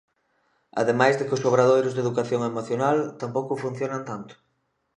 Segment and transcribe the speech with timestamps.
[0.81, 4.33] Ademais de que os obradoiros de educación emocional tampouco funcionan tanto.